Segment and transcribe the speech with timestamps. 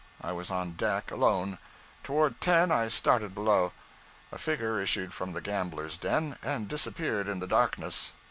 [0.19, 1.59] I was on deck, alone.
[2.01, 3.71] Toward ten I started below.
[4.31, 8.13] A figure issued from the gamblers' den, and disappeared in the darkness.